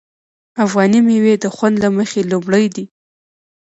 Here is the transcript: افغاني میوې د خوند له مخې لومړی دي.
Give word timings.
افغاني 0.65 0.99
میوې 1.07 1.33
د 1.39 1.45
خوند 1.55 1.75
له 1.83 1.89
مخې 1.97 2.21
لومړی 2.31 2.65
دي. 2.75 2.85